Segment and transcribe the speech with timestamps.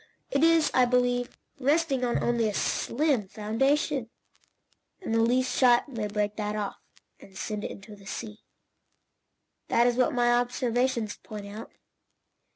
[0.31, 4.09] It is, I believe, resting on only a slim foundation,
[4.99, 6.77] and the least shock may break that off,
[7.19, 8.39] and send it into the sea.
[9.67, 11.69] That is what my observations point out."